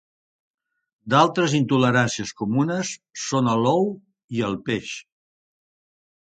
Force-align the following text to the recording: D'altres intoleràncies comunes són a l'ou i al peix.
D'altres 1.13 1.53
intoleràncies 1.57 2.33
comunes 2.41 2.95
són 3.27 3.53
a 3.53 3.55
l'ou 3.63 3.87
i 4.41 4.45
al 4.51 4.61
peix. 4.73 4.99